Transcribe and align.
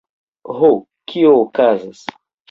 Ho, 0.61 0.69
kio 1.11 1.33
okazas? 1.41 2.01